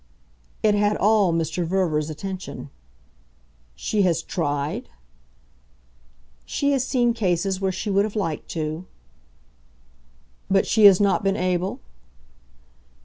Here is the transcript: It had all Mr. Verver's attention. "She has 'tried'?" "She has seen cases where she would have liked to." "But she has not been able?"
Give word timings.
It 0.63 0.73
had 0.73 0.97
all 0.97 1.31
Mr. 1.31 1.63
Verver's 1.63 2.09
attention. 2.09 2.71
"She 3.75 4.01
has 4.01 4.23
'tried'?" 4.23 4.89
"She 6.47 6.71
has 6.71 6.83
seen 6.83 7.13
cases 7.13 7.61
where 7.61 7.71
she 7.71 7.91
would 7.91 8.03
have 8.05 8.15
liked 8.15 8.49
to." 8.49 8.87
"But 10.49 10.65
she 10.65 10.85
has 10.85 10.99
not 10.99 11.23
been 11.23 11.37
able?" 11.37 11.81